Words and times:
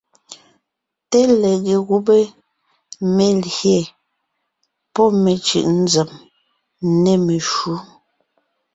Té 1.09 1.19
lege 1.41 1.75
gùbé 1.87 2.17
(melyè 3.15 3.77
pɔ́ 4.93 5.07
mecʉ̀ʼ 5.23 5.67
nzèm) 5.83 6.09
nê 7.01 7.13
meshǔ. 7.25 7.73